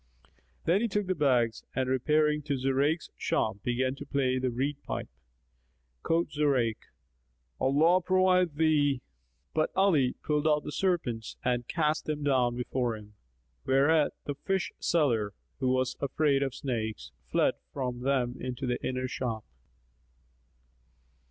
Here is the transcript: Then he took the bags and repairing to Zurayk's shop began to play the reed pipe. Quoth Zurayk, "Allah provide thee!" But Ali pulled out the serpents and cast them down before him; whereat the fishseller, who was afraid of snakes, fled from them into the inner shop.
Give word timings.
Then 0.65 0.81
he 0.81 0.87
took 0.87 1.05
the 1.05 1.13
bags 1.13 1.63
and 1.75 1.87
repairing 1.87 2.41
to 2.45 2.57
Zurayk's 2.57 3.11
shop 3.17 3.57
began 3.61 3.93
to 3.97 4.05
play 4.07 4.39
the 4.39 4.49
reed 4.49 4.77
pipe. 4.81 5.07
Quoth 6.01 6.31
Zurayk, 6.31 6.77
"Allah 7.59 8.01
provide 8.01 8.55
thee!" 8.55 9.03
But 9.53 9.69
Ali 9.75 10.15
pulled 10.23 10.47
out 10.47 10.63
the 10.63 10.71
serpents 10.71 11.37
and 11.45 11.67
cast 11.67 12.05
them 12.05 12.23
down 12.23 12.55
before 12.55 12.97
him; 12.97 13.13
whereat 13.67 14.13
the 14.25 14.33
fishseller, 14.33 15.35
who 15.59 15.69
was 15.69 15.95
afraid 16.01 16.41
of 16.41 16.55
snakes, 16.55 17.11
fled 17.31 17.53
from 17.71 17.99
them 17.99 18.37
into 18.39 18.65
the 18.65 18.83
inner 18.83 19.07
shop. 19.07 19.45